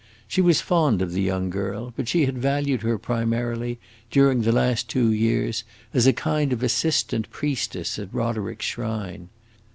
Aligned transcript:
She 0.27 0.41
was 0.41 0.61
fond 0.61 0.99
of 1.03 1.11
the 1.13 1.21
young 1.21 1.51
girl, 1.51 1.93
but 1.95 2.07
she 2.09 2.25
had 2.25 2.35
valued 2.35 2.81
her 2.81 2.97
primarily, 2.97 3.77
during 4.09 4.41
the 4.41 4.51
last 4.51 4.89
two 4.89 5.11
years, 5.11 5.63
as 5.93 6.07
a 6.07 6.11
kind 6.11 6.51
of 6.51 6.63
assistant 6.63 7.29
priestess 7.29 7.99
at 7.99 8.11
Roderick's 8.11 8.65
shrine. 8.65 9.29